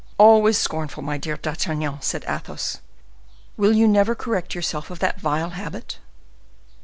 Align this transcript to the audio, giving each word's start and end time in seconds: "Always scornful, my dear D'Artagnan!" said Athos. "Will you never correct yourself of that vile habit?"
"Always 0.17 0.57
scornful, 0.57 1.03
my 1.03 1.19
dear 1.19 1.37
D'Artagnan!" 1.37 2.01
said 2.01 2.25
Athos. 2.27 2.79
"Will 3.55 3.73
you 3.73 3.87
never 3.87 4.15
correct 4.15 4.55
yourself 4.55 4.89
of 4.89 4.97
that 4.97 5.21
vile 5.21 5.51
habit?" 5.51 5.99